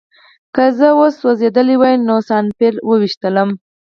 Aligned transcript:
که 0.55 0.63
زه 0.77 0.87
اوس 0.97 1.15
خوځېدلی 1.21 1.75
وای 1.81 1.95
نو 2.07 2.15
سنایپر 2.27 2.73
ویشتلم 2.89 3.49